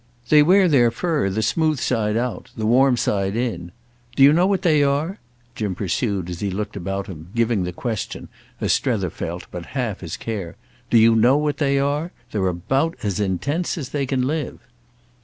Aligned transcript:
They 0.29 0.41
wear 0.41 0.67
their 0.67 0.89
fur 0.89 1.29
the 1.29 1.43
smooth 1.43 1.79
side 1.79 2.17
out—the 2.17 2.65
warm 2.65 2.97
side 2.97 3.35
in. 3.35 3.71
Do 4.15 4.23
you 4.23 4.33
know 4.33 4.47
what 4.47 4.63
they 4.63 4.81
are?" 4.81 5.19
Jim 5.53 5.75
pursued 5.75 6.27
as 6.27 6.39
he 6.39 6.49
looked 6.49 6.75
about 6.75 7.05
him, 7.05 7.29
giving 7.35 7.65
the 7.65 7.71
question, 7.71 8.27
as 8.59 8.73
Strether 8.73 9.11
felt, 9.11 9.45
but 9.51 9.67
half 9.77 9.99
his 9.99 10.17
care—"do 10.17 10.97
you 10.97 11.15
know 11.15 11.37
what 11.37 11.57
they 11.57 11.77
are? 11.77 12.11
They're 12.31 12.47
about 12.47 12.95
as 13.03 13.19
intense 13.19 13.77
as 13.77 13.89
they 13.89 14.07
can 14.07 14.23
live." 14.23 14.57